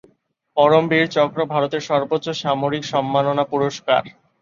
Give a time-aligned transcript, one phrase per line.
[0.57, 4.03] পরমবীর চক্র ভারতের সর্বোচ্চ সামরিক সম্মাননা পুরস্কার।